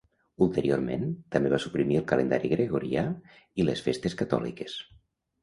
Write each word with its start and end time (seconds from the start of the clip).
Ulteriorment, 0.43 1.03
també 1.35 1.51
va 1.55 1.59
suprimir 1.65 1.99
el 1.99 2.07
calendari 2.13 2.51
gregorià 2.55 3.05
i 3.65 3.69
les 3.69 3.85
festes 3.91 4.19
catòliques. 4.25 4.81